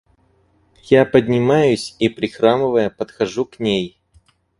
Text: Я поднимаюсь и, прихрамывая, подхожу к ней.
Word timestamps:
Я 0.89 1.05
поднимаюсь 1.05 1.95
и, 1.99 2.09
прихрамывая, 2.09 2.89
подхожу 2.89 3.45
к 3.45 3.59
ней. 3.59 4.01